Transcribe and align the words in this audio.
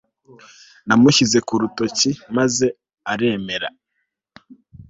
namushyize 0.87 1.37
ku 1.47 1.53
rutoki 1.61 2.09
maze 2.37 2.67
aremera 3.11 3.69